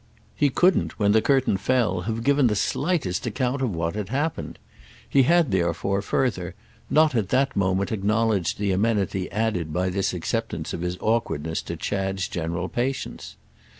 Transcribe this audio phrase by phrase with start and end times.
[0.35, 4.57] He couldn't when the curtain fell have given the slightest account of what had happened.
[5.07, 6.55] He had therefore, further,
[6.89, 11.75] not at that moment acknowledged the amenity added by this acceptance of his awkwardness to
[11.77, 13.35] Chad's general patience.